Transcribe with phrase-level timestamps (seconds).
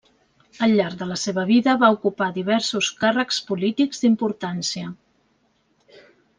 [0.67, 4.93] Al llarg de la seva vida va ocupar diversos càrrecs polítics d'importància.